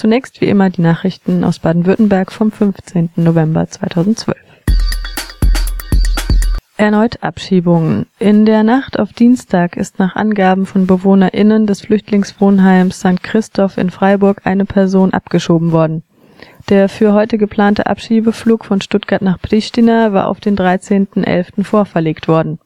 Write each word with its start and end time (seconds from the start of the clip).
Zunächst 0.00 0.40
wie 0.40 0.44
immer 0.44 0.70
die 0.70 0.80
Nachrichten 0.80 1.42
aus 1.42 1.58
Baden-Württemberg 1.58 2.30
vom 2.30 2.52
15. 2.52 3.10
November 3.16 3.66
2012. 3.66 4.36
Erneut 6.76 7.20
Abschiebungen. 7.24 8.06
In 8.20 8.46
der 8.46 8.62
Nacht 8.62 8.96
auf 9.00 9.12
Dienstag 9.12 9.76
ist 9.76 9.98
nach 9.98 10.14
Angaben 10.14 10.66
von 10.66 10.86
BewohnerInnen 10.86 11.66
des 11.66 11.80
Flüchtlingswohnheims 11.80 13.00
St. 13.00 13.24
Christoph 13.24 13.76
in 13.76 13.90
Freiburg 13.90 14.42
eine 14.44 14.66
Person 14.66 15.12
abgeschoben 15.12 15.72
worden. 15.72 16.04
Der 16.68 16.88
für 16.88 17.12
heute 17.12 17.36
geplante 17.36 17.86
Abschiebeflug 17.86 18.64
von 18.64 18.80
Stuttgart 18.80 19.22
nach 19.22 19.40
Pristina 19.40 20.12
war 20.12 20.28
auf 20.28 20.38
den 20.38 20.56
13.11. 20.56 21.64
vorverlegt 21.64 22.28
worden 22.28 22.60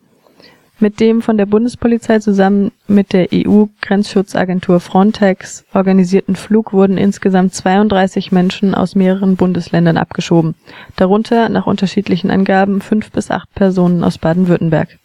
mit 0.82 1.00
dem 1.00 1.22
von 1.22 1.38
der 1.38 1.46
Bundespolizei 1.46 2.18
zusammen 2.18 2.72
mit 2.88 3.12
der 3.12 3.28
EU-Grenzschutzagentur 3.32 4.80
Frontex 4.80 5.64
organisierten 5.72 6.34
Flug 6.34 6.72
wurden 6.72 6.98
insgesamt 6.98 7.54
32 7.54 8.32
Menschen 8.32 8.74
aus 8.74 8.96
mehreren 8.96 9.36
Bundesländern 9.36 9.96
abgeschoben, 9.96 10.56
darunter 10.96 11.48
nach 11.48 11.66
unterschiedlichen 11.66 12.30
Angaben 12.30 12.80
fünf 12.80 13.12
bis 13.12 13.30
acht 13.30 13.54
Personen 13.54 14.02
aus 14.02 14.18
Baden-Württemberg. 14.18 14.98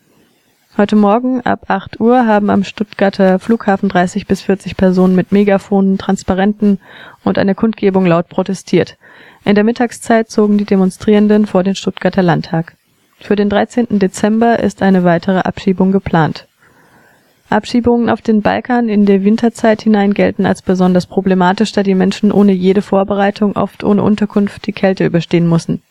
Heute 0.77 0.95
Morgen 0.95 1.41
ab 1.41 1.65
8 1.69 1.99
Uhr 1.99 2.25
haben 2.25 2.49
am 2.49 2.63
Stuttgarter 2.63 3.39
Flughafen 3.39 3.89
30 3.89 4.27
bis 4.27 4.41
40 4.41 4.77
Personen 4.77 5.15
mit 5.15 5.31
Megafonen, 5.31 5.97
Transparenten 5.97 6.79
und 7.23 7.37
einer 7.37 7.55
Kundgebung 7.55 8.05
laut 8.05 8.29
protestiert. 8.29 8.97
In 9.45 9.55
der 9.55 9.63
Mittagszeit 9.63 10.29
zogen 10.29 10.57
die 10.57 10.65
Demonstrierenden 10.65 11.45
vor 11.45 11.63
den 11.63 11.75
Stuttgarter 11.75 12.21
Landtag 12.21 12.75
für 13.19 13.35
den 13.35 13.49
13. 13.49 13.99
Dezember 13.99 14.59
ist 14.59 14.81
eine 14.81 15.03
weitere 15.03 15.39
Abschiebung 15.39 15.91
geplant. 15.91 16.47
Abschiebungen 17.49 18.09
auf 18.09 18.21
den 18.21 18.41
Balkan 18.41 18.89
in 18.89 19.05
der 19.05 19.23
Winterzeit 19.23 19.81
hinein 19.81 20.13
gelten 20.13 20.45
als 20.45 20.61
besonders 20.61 21.07
problematisch, 21.07 21.71
da 21.71 21.81
die 21.81 21.95
Menschen 21.95 22.31
ohne 22.31 22.51
jede 22.51 22.81
Vorbereitung, 22.81 23.55
oft 23.55 23.83
ohne 23.83 24.03
Unterkunft, 24.03 24.67
die 24.67 24.73
Kälte 24.73 25.05
überstehen 25.05 25.47
müssen. 25.47 25.81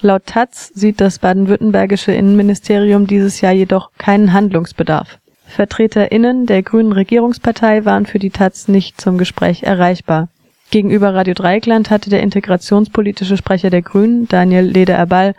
Laut 0.00 0.26
taz 0.26 0.72
sieht 0.74 1.00
das 1.00 1.18
baden-württembergische 1.18 2.12
Innenministerium 2.12 3.06
dieses 3.06 3.40
Jahr 3.40 3.52
jedoch 3.52 3.90
keinen 3.98 4.32
Handlungsbedarf. 4.32 5.18
VertreterInnen 5.46 6.46
der 6.46 6.62
grünen 6.62 6.92
Regierungspartei 6.92 7.84
waren 7.84 8.06
für 8.06 8.18
die 8.18 8.30
taz 8.30 8.66
nicht 8.68 9.00
zum 9.00 9.18
Gespräch 9.18 9.62
erreichbar 9.62 10.28
Gegenüber 10.72 11.14
Radio 11.14 11.34
Dreieckland 11.34 11.90
hatte 11.90 12.08
der 12.08 12.22
integrationspolitische 12.22 13.36
Sprecher 13.36 13.68
der 13.68 13.82
Grünen, 13.82 14.26
Daniel 14.26 14.64
Leder-Erball, 14.64 15.34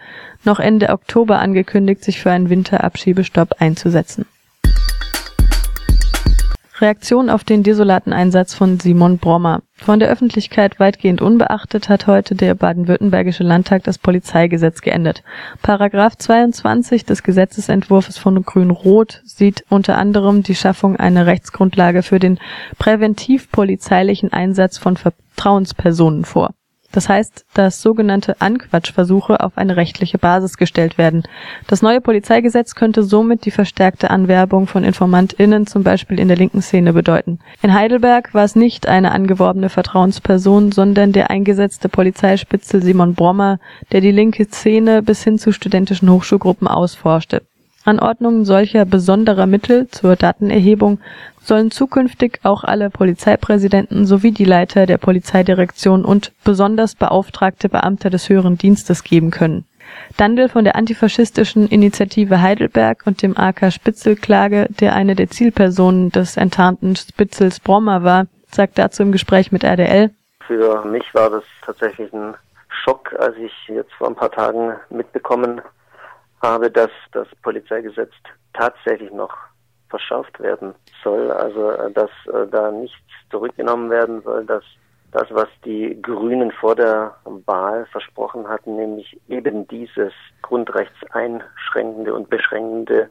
noch 0.46 0.60
Ende 0.60 0.90
Oktober 0.90 1.40
angekündigt, 1.40 2.04
sich 2.04 2.22
für 2.22 2.30
einen 2.30 2.52
Winterabschiebestopp 2.52 3.56
einzusetzen 3.58 4.28
Reaktion 6.84 7.30
auf 7.30 7.46
den 7.46 7.64
desolaten 7.64 8.12
Einsatz 8.12 8.54
von 8.54 8.78
Simon 8.78 9.18
Brommer. 9.18 9.62
Von 9.74 10.02
der 10.02 10.10
Öffentlichkeit 10.10 10.82
weitgehend 10.82 11.22
unbeachtet 11.22 11.88
hat 11.88 12.08
heute 12.08 12.36
der 12.36 12.56
baden-württembergische 12.56 13.44
Landtag 13.44 13.84
das 13.86 13.98
Polizeigesetz 13.98 14.82
geändert. 14.82 15.24
Paragraph 15.62 16.18
22 16.18 17.06
des 17.06 17.24
Gesetzesentwurfs 17.24 18.18
von 18.18 18.44
Grün-Rot 18.44 19.22
sieht 19.24 19.64
unter 19.70 19.98
anderem 19.98 20.44
die 20.44 20.56
Schaffung 20.56 20.98
einer 20.98 21.26
Rechtsgrundlage 21.26 22.04
für 22.04 22.20
den 22.20 22.38
präventiv-polizeilichen 22.78 24.34
Einsatz 24.34 24.78
von 24.78 24.98
Vertrauenspersonen 24.98 26.26
vor 26.26 26.52
das 26.94 27.10
heißt, 27.10 27.46
dass 27.56 27.82
sogenannte 27.82 28.40
Anquatschversuche 28.40 29.42
auf 29.42 29.58
eine 29.58 29.76
rechtliche 29.76 30.20
Basis 30.20 30.58
gestellt 30.58 30.98
werden. 30.98 31.24
Das 31.68 31.82
neue 31.82 32.02
Polizeigesetz 32.02 32.76
könnte 32.76 33.04
somit 33.04 33.46
die 33.46 33.52
verstärkte 33.52 34.12
Anwerbung 34.12 34.68
von 34.68 34.84
InformantInnen 34.84 35.66
zum 35.66 35.84
Beispiel 35.84 36.20
in 36.20 36.28
der 36.28 36.38
linken 36.38 36.62
Szene 36.62 36.94
bedeuten. 36.94 37.40
In 37.64 37.74
Heidelberg 37.74 38.34
war 38.36 38.44
es 38.44 38.56
nicht 38.56 38.88
eine 38.88 39.12
angeworbene 39.12 39.70
Vertrauensperson, 39.70 40.72
sondern 40.72 41.12
der 41.12 41.32
eingesetzte 41.32 41.90
Polizeispitzel 41.90 42.84
Simon 42.84 43.16
Brommer, 43.16 43.60
der 43.92 44.02
die 44.02 44.12
linke 44.12 44.46
Szene 44.46 45.02
bis 45.02 45.24
hin 45.24 45.40
zu 45.40 45.52
studentischen 45.52 46.10
Hochschulgruppen 46.12 46.68
ausforschte 46.68 47.42
Anordnungen 47.86 48.46
solcher 48.46 48.86
besonderer 48.86 49.46
Mittel 49.46 49.88
zur 49.90 50.16
Datenerhebung 50.16 51.00
sollen 51.42 51.72
zukünftig 51.72 52.40
auch 52.44 52.64
alle 52.64 52.90
Polizeipräsidenten 52.90 54.06
sowie 54.06 54.32
die 54.32 54.46
Leiter 54.46 54.86
der 54.86 54.98
Polizeidirektion 54.98 56.06
und 56.06 56.32
besonders 56.44 56.96
beauftragte 56.96 57.70
Beamte 57.70 58.10
des 58.10 58.30
höheren 58.30 58.58
Dienstes 58.58 59.04
geben 59.04 59.32
können. 59.32 59.66
Dandel 60.18 60.50
von 60.50 60.64
der 60.64 60.76
antifaschistischen 60.76 61.68
Initiative 61.68 62.42
Heidelberg 62.42 63.04
und 63.06 63.22
dem 63.22 63.38
AK 63.38 63.72
Spitzel 63.72 64.16
Klage, 64.16 64.68
der 64.80 64.96
eine 64.96 65.16
der 65.16 65.30
Zielpersonen 65.30 66.12
des 66.12 66.38
enttarnten 66.38 66.96
Spitzels 66.96 67.60
Brommer 67.60 68.04
war, 68.04 68.28
sagt 68.50 68.78
dazu 68.78 69.04
im 69.04 69.12
Gespräch 69.12 69.52
mit 69.52 69.64
RDL 69.64 70.12
Für 70.48 70.86
mich 70.86 71.04
war 71.14 71.30
das 71.30 71.44
tatsächlich 71.66 72.12
ein 72.14 72.36
Schock, 72.70 73.14
als 73.20 73.36
ich 73.38 73.52
jetzt 73.68 73.94
vor 73.94 74.08
ein 74.08 74.16
paar 74.16 74.32
Tagen 74.32 74.74
mitbekommen 74.90 75.62
habe, 76.44 76.70
dass 76.70 76.92
das 77.14 77.28
Polizeigesetz 77.42 78.12
tatsächlich 78.54 79.12
noch 79.12 79.36
verschärft 79.90 80.40
werden 80.40 80.76
soll, 81.04 81.32
also 81.32 81.72
äh, 81.72 81.92
dass 81.92 82.10
äh, 82.28 82.48
da 82.52 82.72
nichts 82.72 82.98
zurückgenommen 83.32 83.90
werden 83.90 84.22
soll, 84.22 84.46
dass 84.46 84.64
das, 85.12 85.28
was 85.30 85.48
die 85.64 86.00
Grünen 86.02 86.52
vor 86.52 86.76
der 86.76 87.16
Wahl 87.46 87.86
versprochen 87.92 88.48
hatten, 88.48 88.76
nämlich 88.76 89.20
eben 89.30 89.68
dieses 89.68 90.12
grundrechtseinschränkende 90.42 92.14
und 92.14 92.30
beschränkende 92.30 93.10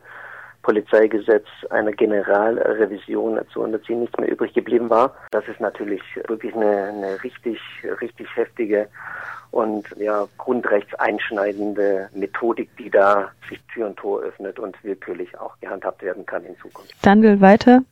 Polizeigesetz 0.63 1.47
einer 1.71 1.93
Generalrevision 1.93 3.41
zu 3.53 3.61
unterziehen, 3.61 4.01
nichts 4.01 4.19
mehr 4.19 4.31
übrig 4.31 4.55
geblieben 4.55 4.91
war. 4.91 5.15
Das 5.31 5.47
ist 5.49 5.61
natürlich 5.61 6.03
wirklich 6.29 6.55
eine, 6.55 6.85
eine 6.85 7.23
richtig, 7.23 7.59
richtig 8.01 8.29
heftige 8.37 8.89
und 9.51 9.85
ja, 9.99 10.27
grundrechtseinschneidende 10.39 12.09
Methodik, 12.15 12.71
die 12.79 12.91
da 12.91 13.31
sich 13.49 13.61
Tür 13.73 13.87
und 13.89 13.97
Tor 13.97 14.23
öffnet 14.23 14.59
und 14.59 14.83
willkürlich 14.83 15.39
auch 15.39 15.59
gehandhabt 15.61 16.03
werden 16.03 16.25
kann 16.25 16.45
in 16.45 16.57
Zukunft. 16.57 16.95
Dann 17.03 17.23
will 17.23 17.41
weiter. 17.41 17.83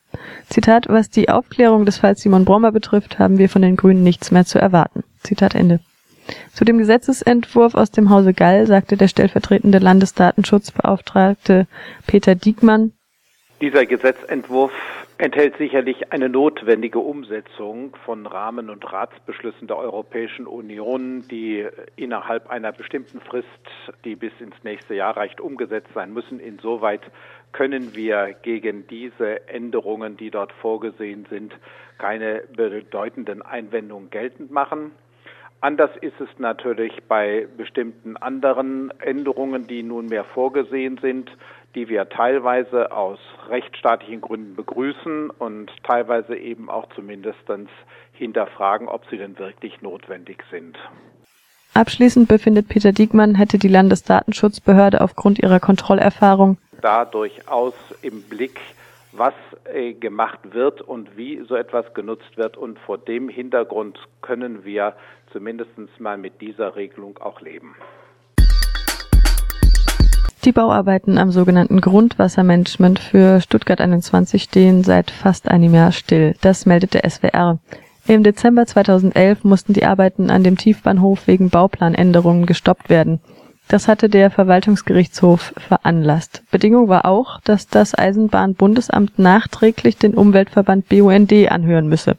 Zitat, 0.48 0.88
was 0.88 1.10
die 1.10 1.28
Aufklärung 1.28 1.84
des 1.84 1.98
Falls 1.98 2.22
Simon 2.22 2.44
Brommer 2.44 2.72
betrifft, 2.72 3.18
haben 3.18 3.38
wir 3.38 3.48
von 3.48 3.62
den 3.62 3.76
Grünen 3.76 4.02
nichts 4.02 4.30
mehr 4.30 4.44
zu 4.44 4.58
erwarten. 4.58 5.04
Zitat 5.22 5.54
Ende. 5.54 5.80
Zu 6.52 6.64
dem 6.64 6.78
Gesetzesentwurf 6.78 7.74
aus 7.74 7.90
dem 7.90 8.10
Hause 8.10 8.34
Gall 8.34 8.66
sagte 8.66 8.96
der 8.96 9.08
stellvertretende 9.08 9.78
Landesdatenschutzbeauftragte 9.78 11.66
Peter 12.06 12.34
Diekmann, 12.34 12.92
dieser 13.60 13.84
Gesetzentwurf 13.84 14.72
enthält 15.18 15.58
sicherlich 15.58 16.12
eine 16.12 16.30
notwendige 16.30 16.98
Umsetzung 16.98 17.94
von 18.06 18.24
Rahmen- 18.26 18.70
und 18.70 18.90
Ratsbeschlüssen 18.90 19.68
der 19.68 19.76
Europäischen 19.76 20.46
Union, 20.46 21.28
die 21.30 21.66
innerhalb 21.96 22.48
einer 22.48 22.72
bestimmten 22.72 23.20
Frist, 23.20 23.46
die 24.06 24.16
bis 24.16 24.32
ins 24.40 24.54
nächste 24.64 24.94
Jahr 24.94 25.14
reicht, 25.18 25.42
umgesetzt 25.42 25.90
sein 25.94 26.14
müssen. 26.14 26.40
Insoweit 26.40 27.02
können 27.52 27.94
wir 27.94 28.34
gegen 28.40 28.86
diese 28.86 29.46
Änderungen, 29.46 30.16
die 30.16 30.30
dort 30.30 30.52
vorgesehen 30.52 31.26
sind, 31.28 31.52
keine 31.98 32.44
bedeutenden 32.56 33.42
Einwendungen 33.42 34.08
geltend 34.08 34.50
machen. 34.50 34.92
Anders 35.60 35.90
ist 36.00 36.18
es 36.20 36.28
natürlich 36.38 36.92
bei 37.06 37.46
bestimmten 37.56 38.16
anderen 38.16 38.90
Änderungen, 39.00 39.66
die 39.66 39.82
nunmehr 39.82 40.24
vorgesehen 40.24 40.98
sind, 41.02 41.30
die 41.74 41.88
wir 41.88 42.08
teilweise 42.08 42.92
aus 42.92 43.18
rechtsstaatlichen 43.48 44.22
Gründen 44.22 44.56
begrüßen 44.56 45.30
und 45.30 45.70
teilweise 45.82 46.36
eben 46.36 46.70
auch 46.70 46.88
zumindest 46.94 47.38
hinterfragen, 48.12 48.88
ob 48.88 49.04
sie 49.10 49.18
denn 49.18 49.38
wirklich 49.38 49.82
notwendig 49.82 50.42
sind. 50.50 50.78
Abschließend 51.74 52.26
befindet 52.26 52.68
Peter 52.68 52.92
Diekmann, 52.92 53.36
hätte 53.36 53.58
die 53.58 53.68
Landesdatenschutzbehörde 53.68 55.00
aufgrund 55.00 55.38
ihrer 55.38 55.60
Kontrollerfahrung 55.60 56.58
da 56.80 57.04
durchaus 57.04 57.74
im 58.02 58.22
Blick, 58.22 58.60
was 59.12 59.34
äh, 59.72 59.92
gemacht 59.92 60.40
wird 60.52 60.80
und 60.80 61.16
wie 61.16 61.42
so 61.48 61.54
etwas 61.56 61.92
genutzt 61.94 62.36
wird. 62.36 62.56
Und 62.56 62.78
vor 62.78 62.98
dem 62.98 63.28
Hintergrund 63.28 63.98
können 64.22 64.64
wir 64.64 64.94
zumindest 65.32 65.70
mal 65.98 66.18
mit 66.18 66.40
dieser 66.40 66.76
Regelung 66.76 67.18
auch 67.18 67.40
leben. 67.40 67.74
Die 70.44 70.52
Bauarbeiten 70.52 71.18
am 71.18 71.30
sogenannten 71.30 71.82
Grundwassermanagement 71.82 72.98
für 72.98 73.42
Stuttgart 73.42 73.80
21 73.80 74.42
stehen 74.42 74.82
seit 74.82 75.10
fast 75.10 75.50
einem 75.50 75.74
Jahr 75.74 75.92
still. 75.92 76.34
Das 76.40 76.64
meldet 76.64 76.94
der 76.94 77.08
SWR. 77.08 77.58
Im 78.06 78.22
Dezember 78.22 78.64
2011 78.64 79.44
mussten 79.44 79.74
die 79.74 79.84
Arbeiten 79.84 80.30
an 80.30 80.42
dem 80.42 80.56
Tiefbahnhof 80.56 81.26
wegen 81.26 81.50
Bauplanänderungen 81.50 82.46
gestoppt 82.46 82.88
werden. 82.88 83.20
Das 83.68 83.86
hatte 83.86 84.08
der 84.08 84.30
Verwaltungsgerichtshof 84.30 85.52
veranlasst. 85.56 86.42
Bedingung 86.50 86.88
war 86.88 87.04
auch, 87.04 87.40
dass 87.42 87.68
das 87.68 87.94
Eisenbahnbundesamt 87.94 89.18
nachträglich 89.18 89.96
den 89.98 90.14
Umweltverband 90.14 90.88
BUND 90.88 91.32
anhören 91.50 91.88
müsse. 91.88 92.16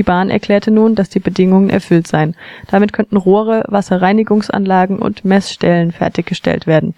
Die 0.00 0.04
Bahn 0.04 0.30
erklärte 0.30 0.70
nun, 0.70 0.94
dass 0.94 1.10
die 1.10 1.20
Bedingungen 1.20 1.68
erfüllt 1.68 2.06
seien. 2.06 2.34
Damit 2.70 2.94
könnten 2.94 3.18
Rohre, 3.18 3.64
Wasserreinigungsanlagen 3.68 4.98
und 4.98 5.26
Messstellen 5.26 5.92
fertiggestellt 5.92 6.66
werden. 6.66 6.94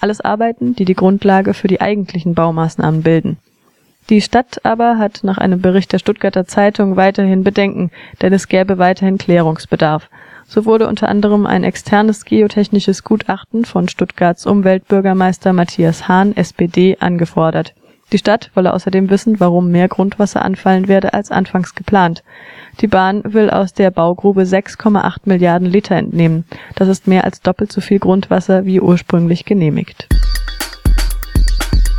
Alles 0.00 0.20
Arbeiten, 0.20 0.76
die 0.76 0.84
die 0.84 0.92
Grundlage 0.92 1.54
für 1.54 1.66
die 1.66 1.80
eigentlichen 1.80 2.34
Baumaßnahmen 2.34 3.02
bilden. 3.02 3.38
Die 4.10 4.20
Stadt 4.20 4.66
aber 4.66 4.98
hat 4.98 5.20
nach 5.22 5.38
einem 5.38 5.62
Bericht 5.62 5.94
der 5.94 5.98
Stuttgarter 5.98 6.44
Zeitung 6.44 6.96
weiterhin 6.96 7.42
Bedenken, 7.42 7.90
denn 8.20 8.34
es 8.34 8.48
gäbe 8.48 8.76
weiterhin 8.76 9.16
Klärungsbedarf. 9.16 10.10
So 10.46 10.66
wurde 10.66 10.88
unter 10.88 11.08
anderem 11.08 11.46
ein 11.46 11.64
externes 11.64 12.26
geotechnisches 12.26 13.02
Gutachten 13.02 13.64
von 13.64 13.88
Stuttgarts 13.88 14.44
Umweltbürgermeister 14.44 15.54
Matthias 15.54 16.06
Hahn, 16.06 16.36
SPD, 16.36 16.98
angefordert. 17.00 17.72
Die 18.12 18.18
Stadt 18.18 18.50
wolle 18.54 18.74
außerdem 18.74 19.08
wissen, 19.08 19.40
warum 19.40 19.70
mehr 19.70 19.88
Grundwasser 19.88 20.44
anfallen 20.44 20.86
werde 20.86 21.14
als 21.14 21.30
anfangs 21.30 21.74
geplant. 21.74 22.22
Die 22.82 22.86
Bahn 22.86 23.22
will 23.24 23.48
aus 23.48 23.72
der 23.72 23.90
Baugrube 23.90 24.42
6,8 24.42 25.20
Milliarden 25.24 25.66
Liter 25.66 25.96
entnehmen. 25.96 26.44
Das 26.74 26.88
ist 26.88 27.06
mehr 27.08 27.24
als 27.24 27.40
doppelt 27.40 27.72
so 27.72 27.80
viel 27.80 27.98
Grundwasser 27.98 28.66
wie 28.66 28.80
ursprünglich 28.80 29.46
genehmigt. 29.46 30.08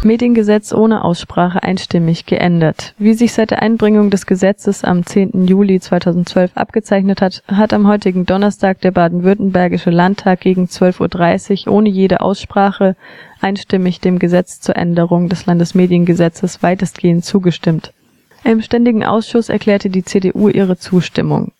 Mediengesetz 0.04 0.74
ohne 0.74 1.04
Aussprache 1.04 1.63
einstimmig 1.63 2.25
geändert. 2.25 2.94
Wie 2.98 3.13
sich 3.13 3.33
seit 3.33 3.51
der 3.51 3.62
Einbringung 3.62 4.09
des 4.09 4.25
Gesetzes 4.25 4.83
am 4.83 5.06
10. 5.06 5.48
Juli 5.48 5.80
2012 5.80 6.51
abgezeichnet 6.56 7.21
hat, 7.21 7.42
hat 7.48 7.74
am 7.74 7.88
heutigen 7.88 8.25
Donnerstag 8.25 8.81
der 8.81 8.92
baden-württembergische 8.92 9.92
Landtag 9.92 10.42
gegen 10.42 10.66
12.30 10.66 11.68
Uhr 11.68 11.74
ohne 11.74 11.89
jede 11.89 12.21
Aussprache 12.21 12.95
einstimmig 13.44 14.00
dem 14.00 14.19
Gesetz 14.19 14.60
zur 14.60 14.75
Änderung 14.75 15.30
des 15.30 15.45
Landesmediengesetzes 15.45 16.63
weitestgehend 16.63 17.25
zugestimmt. 17.25 17.94
Im 18.44 18.62
Ständigen 18.62 19.04
Ausschuss 19.04 19.50
erklärte 19.50 19.90
die 19.90 20.04
CDU 20.04 20.50
ihre 20.50 20.78
Zustimmung. 20.78 21.51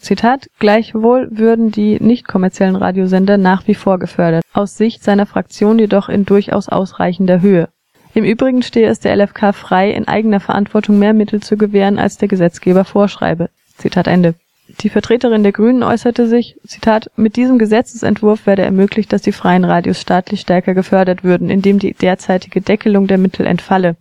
Zitat, 0.00 0.48
gleichwohl 0.58 1.28
würden 1.30 1.70
die 1.70 2.00
nicht 2.00 2.26
kommerziellen 2.26 2.76
Radiosender 2.76 3.38
nach 3.38 3.66
wie 3.68 3.74
vor 3.74 3.98
gefördert, 3.98 4.44
aus 4.52 4.76
Sicht 4.76 5.04
seiner 5.04 5.26
Fraktion 5.26 5.78
jedoch 5.78 6.08
in 6.08 6.24
durchaus 6.24 6.68
ausreichender 6.68 7.40
Höhe. 7.40 7.68
Im 8.14 8.24
Übrigen 8.24 8.62
stehe 8.62 8.88
es 8.88 9.00
der 9.00 9.16
LFK 9.16 9.52
frei, 9.52 9.90
in 9.90 10.06
eigener 10.06 10.40
Verantwortung 10.40 10.98
mehr 10.98 11.14
Mittel 11.14 11.42
zu 11.42 11.56
gewähren, 11.56 11.98
als 11.98 12.16
der 12.16 12.28
Gesetzgeber 12.28 12.84
vorschreibe. 12.84 13.50
Zitat 13.76 14.06
Ende. 14.06 14.34
Die 14.66 14.88
Vertreterin 14.88 15.42
der 15.42 15.52
Grünen 15.52 15.82
äußerte 15.82 16.26
sich, 16.26 16.56
Zitat, 16.66 17.10
mit 17.16 17.36
diesem 17.36 17.58
Gesetzesentwurf 17.58 18.46
werde 18.46 18.62
ermöglicht, 18.62 19.12
dass 19.12 19.22
die 19.22 19.32
freien 19.32 19.64
Radios 19.64 20.00
staatlich 20.00 20.40
stärker 20.40 20.72
gefördert 20.72 21.22
würden, 21.22 21.50
indem 21.50 21.78
die 21.78 21.92
derzeitige 21.92 22.62
Deckelung 22.62 23.06
der 23.06 23.18
Mittel 23.18 23.46
entfalle. 23.46 23.96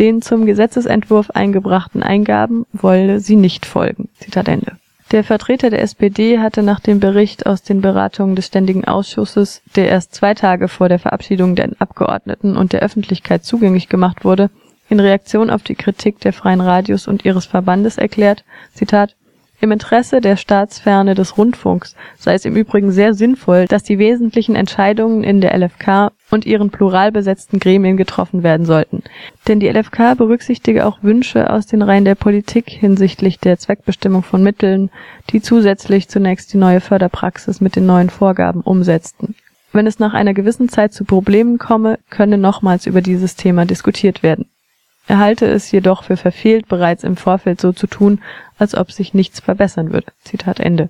Den 0.00 0.20
zum 0.22 0.46
Gesetzesentwurf 0.46 1.30
eingebrachten 1.30 2.02
Eingaben 2.02 2.66
wolle 2.72 3.20
sie 3.20 3.36
nicht 3.36 3.64
folgen. 3.64 4.08
Zitat 4.18 4.48
Ende. 4.48 4.72
Der 5.12 5.22
Vertreter 5.22 5.70
der 5.70 5.82
SPD 5.82 6.40
hatte 6.40 6.64
nach 6.64 6.80
dem 6.80 6.98
Bericht 6.98 7.46
aus 7.46 7.62
den 7.62 7.80
Beratungen 7.80 8.34
des 8.34 8.46
Ständigen 8.46 8.84
Ausschusses, 8.84 9.62
der 9.76 9.88
erst 9.88 10.12
zwei 10.12 10.34
Tage 10.34 10.66
vor 10.66 10.88
der 10.88 10.98
Verabschiedung 10.98 11.54
der 11.54 11.70
Abgeordneten 11.78 12.56
und 12.56 12.72
der 12.72 12.80
Öffentlichkeit 12.80 13.44
zugänglich 13.44 13.88
gemacht 13.88 14.24
wurde, 14.24 14.50
in 14.88 14.98
Reaktion 14.98 15.50
auf 15.50 15.62
die 15.62 15.76
Kritik 15.76 16.18
der 16.20 16.32
Freien 16.32 16.60
Radios 16.60 17.06
und 17.06 17.24
ihres 17.24 17.46
Verbandes 17.46 17.96
erklärt, 17.96 18.44
Zitat, 18.72 19.14
im 19.60 19.72
Interesse 19.72 20.20
der 20.20 20.36
Staatsferne 20.36 21.14
des 21.14 21.38
Rundfunks 21.38 21.96
sei 22.18 22.34
es 22.34 22.44
im 22.44 22.56
Übrigen 22.56 22.90
sehr 22.90 23.14
sinnvoll, 23.14 23.66
dass 23.66 23.82
die 23.82 23.98
wesentlichen 23.98 24.56
Entscheidungen 24.56 25.24
in 25.24 25.40
der 25.40 25.56
LFK 25.56 26.12
und 26.30 26.44
ihren 26.44 26.70
plural 26.70 27.12
besetzten 27.12 27.60
Gremien 27.60 27.96
getroffen 27.96 28.42
werden 28.42 28.66
sollten. 28.66 29.02
Denn 29.46 29.60
die 29.60 29.68
LFK 29.68 30.16
berücksichtige 30.16 30.86
auch 30.86 31.02
Wünsche 31.02 31.50
aus 31.50 31.66
den 31.66 31.82
Reihen 31.82 32.04
der 32.04 32.14
Politik 32.14 32.68
hinsichtlich 32.68 33.38
der 33.38 33.58
Zweckbestimmung 33.58 34.22
von 34.22 34.42
Mitteln, 34.42 34.90
die 35.30 35.40
zusätzlich 35.40 36.08
zunächst 36.08 36.52
die 36.52 36.58
neue 36.58 36.80
Förderpraxis 36.80 37.60
mit 37.60 37.76
den 37.76 37.86
neuen 37.86 38.10
Vorgaben 38.10 38.60
umsetzten. 38.60 39.34
Wenn 39.72 39.86
es 39.86 39.98
nach 39.98 40.14
einer 40.14 40.34
gewissen 40.34 40.68
Zeit 40.68 40.92
zu 40.92 41.04
Problemen 41.04 41.58
komme, 41.58 41.98
könne 42.08 42.38
nochmals 42.38 42.86
über 42.86 43.00
dieses 43.00 43.34
Thema 43.34 43.64
diskutiert 43.64 44.22
werden. 44.22 44.46
Er 45.06 45.18
halte 45.18 45.46
es 45.46 45.70
jedoch 45.70 46.04
für 46.04 46.16
verfehlt, 46.16 46.68
bereits 46.68 47.04
im 47.04 47.16
Vorfeld 47.16 47.60
so 47.60 47.72
zu 47.72 47.86
tun, 47.86 48.22
als 48.58 48.74
ob 48.74 48.90
sich 48.90 49.14
nichts 49.14 49.40
verbessern 49.40 49.92
würde. 49.92 50.12
Zitat 50.24 50.60
Ende. 50.60 50.88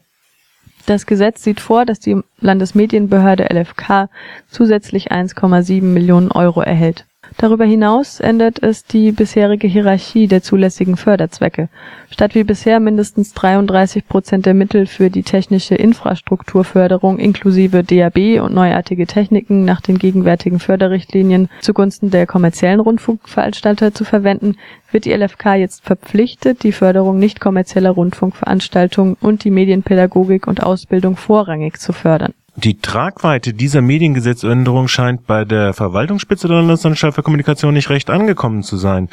Das 0.86 1.06
Gesetz 1.06 1.42
sieht 1.42 1.60
vor, 1.60 1.84
dass 1.84 1.98
die 1.98 2.20
Landesmedienbehörde 2.40 3.44
LFK 3.44 4.08
zusätzlich 4.48 5.10
1,7 5.10 5.82
Millionen 5.82 6.30
Euro 6.30 6.60
erhält 6.60 7.06
Darüber 7.36 7.64
hinaus 7.64 8.20
ändert 8.20 8.62
es 8.62 8.84
die 8.84 9.10
bisherige 9.10 9.66
Hierarchie 9.66 10.28
der 10.28 10.42
zulässigen 10.42 10.96
Förderzwecke. 10.96 11.68
Statt 12.10 12.34
wie 12.34 12.44
bisher 12.44 12.78
mindestens 12.80 13.34
33 13.34 14.06
Prozent 14.06 14.46
der 14.46 14.54
Mittel 14.54 14.86
für 14.86 15.10
die 15.10 15.24
technische 15.24 15.74
Infrastrukturförderung 15.74 17.18
inklusive 17.18 17.82
DAB 17.82 18.40
und 18.40 18.54
neuartige 18.54 19.06
Techniken 19.06 19.64
nach 19.64 19.80
den 19.80 19.98
gegenwärtigen 19.98 20.60
Förderrichtlinien 20.60 21.48
zugunsten 21.60 22.10
der 22.10 22.26
kommerziellen 22.26 22.80
Rundfunkveranstalter 22.80 23.92
zu 23.92 24.04
verwenden, 24.04 24.56
wird 24.92 25.04
die 25.04 25.12
LFK 25.12 25.56
jetzt 25.56 25.84
verpflichtet, 25.84 26.62
die 26.62 26.72
Förderung 26.72 27.18
nicht 27.18 27.40
kommerzieller 27.40 27.90
Rundfunkveranstaltungen 27.90 29.16
und 29.20 29.42
die 29.44 29.50
Medienpädagogik 29.50 30.46
und 30.46 30.62
Ausbildung 30.62 31.16
vorrangig 31.16 31.78
zu 31.78 31.92
fördern 31.92 32.32
die 32.56 32.78
Tragweite 32.78 33.52
dieser 33.52 33.80
Mediengesetzänderung 33.80 34.86
scheint 34.86 35.26
bei 35.26 35.44
der 35.44 35.72
Verwaltungsspitze 35.72 36.46
der 36.46 36.58
Landesanstalt 36.58 37.14
für 37.14 37.24
Kommunikation 37.24 37.74
nicht 37.74 37.90
recht 37.90 38.10
angekommen 38.10 38.62
zu 38.62 38.76
sein. 38.76 39.08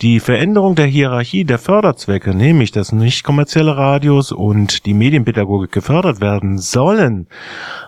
Die 0.00 0.20
Veränderung 0.20 0.74
der 0.74 0.86
Hierarchie 0.86 1.44
der 1.44 1.58
Förderzwecke, 1.58 2.34
nämlich 2.34 2.72
dass 2.72 2.92
nicht 2.92 3.24
kommerzielle 3.24 3.76
Radios 3.76 4.32
und 4.32 4.86
die 4.86 4.94
Medienpädagogik 4.94 5.70
gefördert 5.70 6.22
werden 6.22 6.58
sollen, 6.58 7.26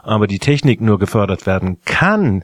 aber 0.02 0.26
die 0.26 0.38
Technik 0.38 0.82
nur 0.82 0.98
gefördert 0.98 1.46
werden 1.46 1.78
kann, 1.86 2.42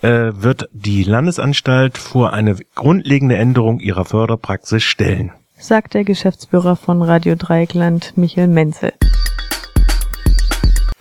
äh, 0.00 0.32
wird 0.34 0.68
die 0.72 1.04
Landesanstalt 1.04 1.98
vor 1.98 2.32
eine 2.32 2.56
grundlegende 2.74 3.36
Änderung 3.36 3.78
ihrer 3.78 4.04
Förderpraxis 4.04 4.82
stellen. 4.82 5.30
Sagt 5.56 5.94
der 5.94 6.02
Geschäftsführer 6.02 6.74
von 6.74 7.02
Radio 7.02 7.36
Dreieckland 7.36 8.14
Michael 8.16 8.48
Menzel. 8.48 8.92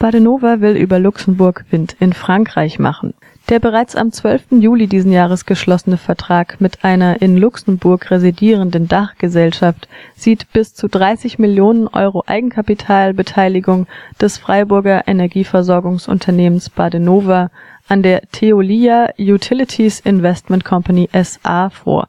Badenova 0.01 0.61
will 0.61 0.77
über 0.77 0.97
Luxemburg 0.97 1.63
Wind 1.69 1.95
in 1.99 2.13
Frankreich 2.13 2.79
machen. 2.79 3.13
Der 3.49 3.59
bereits 3.59 3.95
am 3.95 4.11
12. 4.11 4.45
Juli 4.59 4.87
diesen 4.87 5.11
Jahres 5.11 5.45
geschlossene 5.45 5.97
Vertrag 5.97 6.59
mit 6.59 6.83
einer 6.83 7.21
in 7.21 7.37
Luxemburg 7.37 8.09
residierenden 8.09 8.87
Dachgesellschaft 8.87 9.87
sieht 10.15 10.51
bis 10.53 10.73
zu 10.73 10.87
30 10.87 11.37
Millionen 11.37 11.87
Euro 11.87 12.23
Eigenkapitalbeteiligung 12.25 13.85
des 14.19 14.39
Freiburger 14.39 15.07
Energieversorgungsunternehmens 15.07 16.71
Badenova 16.71 17.51
an 17.87 18.01
der 18.01 18.21
Theolia 18.31 19.13
Utilities 19.19 19.99
Investment 19.99 20.65
Company 20.65 21.09
SA 21.13 21.69
vor 21.69 22.07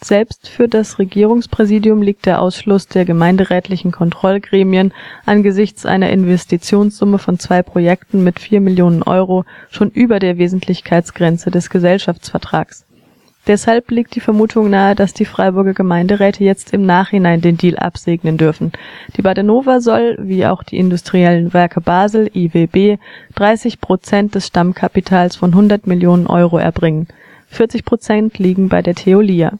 selbst 0.00 0.48
für 0.48 0.68
das 0.68 1.00
Regierungspräsidium 1.00 2.02
liegt 2.02 2.26
der 2.26 2.40
Ausschluss 2.40 2.86
der 2.86 3.04
gemeinderätlichen 3.04 3.90
Kontrollgremien 3.90 4.92
angesichts 5.26 5.86
einer 5.86 6.10
Investitionssumme 6.10 7.18
von 7.18 7.40
zwei 7.40 7.64
Projekten 7.64 8.22
mit 8.22 8.38
vier 8.38 8.60
Millionen 8.60 9.02
Euro 9.02 9.44
schon 9.70 9.90
über 9.90 10.20
der 10.20 10.38
Wesentlichkeitsgrenze 10.38 11.50
des 11.50 11.68
Gesellschaftsvertrags. 11.68 12.84
Deshalb 13.48 13.90
liegt 13.90 14.14
die 14.14 14.20
Vermutung 14.20 14.70
nahe, 14.70 14.94
dass 14.94 15.14
die 15.14 15.24
Freiburger 15.24 15.74
Gemeinderäte 15.74 16.44
jetzt 16.44 16.72
im 16.72 16.86
Nachhinein 16.86 17.40
den 17.40 17.56
Deal 17.56 17.76
absegnen 17.76 18.36
dürfen. 18.36 18.72
Die 19.16 19.22
Badenova 19.22 19.80
soll, 19.80 20.16
wie 20.20 20.46
auch 20.46 20.62
die 20.62 20.76
industriellen 20.76 21.52
Werke 21.52 21.80
Basel 21.80 22.30
(IWB), 22.34 22.98
30 23.34 23.80
Prozent 23.80 24.36
des 24.36 24.46
Stammkapitals 24.46 25.34
von 25.34 25.50
100 25.50 25.88
Millionen 25.88 26.28
Euro 26.28 26.58
erbringen. 26.58 27.08
40 27.48 27.84
Prozent 27.84 28.38
liegen 28.38 28.68
bei 28.68 28.82
der 28.82 28.94
Theolia 28.94 29.58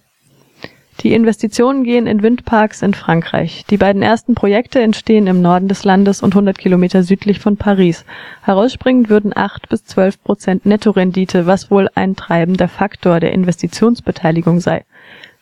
die 1.01 1.15
Investitionen 1.15 1.85
gehen 1.85 2.07
in 2.07 2.23
Windparks 2.23 2.83
in 2.83 2.93
Frankreich. 2.93 3.65
Die 3.71 3.77
beiden 3.77 4.03
ersten 4.03 4.35
Projekte 4.35 4.81
entstehen 4.81 5.27
im 5.29 5.41
Norden 5.41 5.69
des 5.69 5.85
Landes 5.85 6.23
und 6.23 6.33
100 6.33 6.59
Kilometer 6.59 7.05
südlich 7.05 7.39
von 7.39 7.57
Paris. 7.57 8.05
Herausspringend 8.43 9.09
würden 9.09 9.33
8 9.37 9.69
bis 9.69 9.85
12 9.85 10.23
Prozent 10.25 10.67
Nettorendite, 10.67 11.47
was 11.47 11.71
wohl 11.71 11.89
ein 11.95 12.17
treibender 12.17 12.69
Faktor 12.69 13.21
der 13.21 13.33
Investitionsbeteiligung 13.33 14.61
sei. 14.61 14.85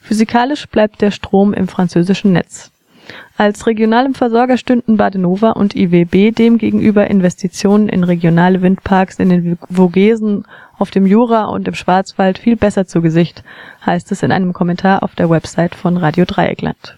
Physikalisch 0.00 0.66
bleibt 0.66 1.00
der 1.00 1.10
Strom 1.10 1.54
im 1.54 1.68
französischen 1.68 2.32
Netz. 2.32 2.70
Als 3.38 3.66
regionalem 3.66 4.14
Versorger 4.14 4.56
stünden 4.56 4.96
Badenova 4.96 5.50
und 5.50 5.76
IWB 5.76 6.32
demgegenüber 6.32 7.06
Investitionen 7.08 7.90
in 7.90 8.02
regionale 8.02 8.62
Windparks 8.62 9.18
in 9.18 9.28
den 9.28 9.58
Vogesen 9.70 10.46
auf 10.78 10.90
dem 10.90 11.06
Jura 11.06 11.44
und 11.44 11.68
im 11.68 11.74
Schwarzwald 11.74 12.38
viel 12.38 12.56
besser 12.56 12.86
zu 12.86 13.02
Gesicht, 13.02 13.44
heißt 13.84 14.10
es 14.10 14.22
in 14.22 14.32
einem 14.32 14.54
Kommentar 14.54 15.02
auf 15.02 15.14
der 15.14 15.28
Website 15.28 15.74
von 15.74 15.98
Radio 15.98 16.24
Dreieckland. 16.24 16.96